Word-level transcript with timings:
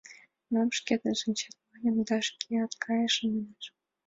Мом 0.51 0.69
шкетын 0.77 1.15
шинчем, 1.21 1.53
маньым 1.69 1.97
да 2.07 2.17
шкеат 2.27 2.71
кайышым,— 2.83 3.29
манеш. 3.35 3.65